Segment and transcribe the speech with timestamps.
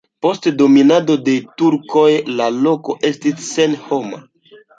[0.25, 2.07] Post dominado de turkoj
[2.41, 4.25] la loko estis senhoma.